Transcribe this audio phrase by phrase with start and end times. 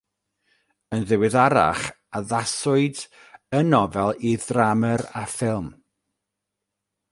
[0.95, 1.83] Yn ddiweddarach
[2.19, 2.97] addaswyd
[3.59, 4.93] y nofel i ddrama
[5.23, 5.67] a ffilm.